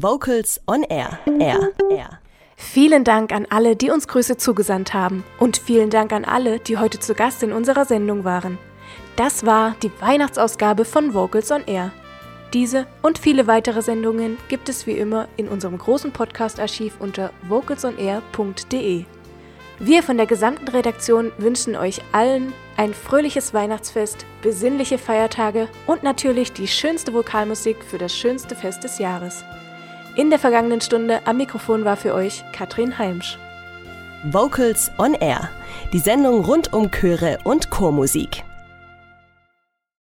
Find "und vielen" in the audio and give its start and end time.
5.40-5.90